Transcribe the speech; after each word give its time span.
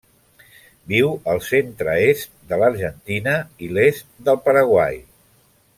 Viu 0.93 1.11
al 1.33 1.41
centre-est 1.49 2.33
de 2.53 2.59
l'Argentina 2.63 3.37
i 3.67 3.73
l'est 3.77 4.09
del 4.31 4.41
Paraguai. 4.49 4.99